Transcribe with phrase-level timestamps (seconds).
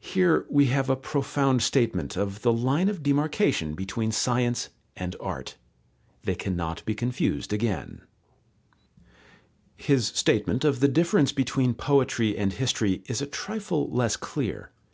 [0.00, 5.58] Here we have a profound statement of the line of demarcation between science and art.
[6.22, 8.00] They cannot be confused again.
[9.76, 14.70] His statement of the difference between poetry and history is a trifle less clear.